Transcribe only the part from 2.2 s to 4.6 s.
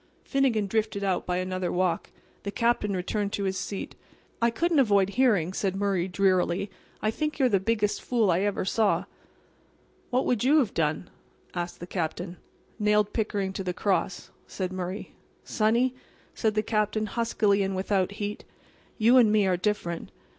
The Captain returned to his seat. "I